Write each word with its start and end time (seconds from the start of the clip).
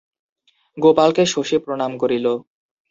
গোপালকে 0.77 1.23
শশী 1.25 1.57
প্রণাম 1.57 1.91
করিল। 1.97 2.25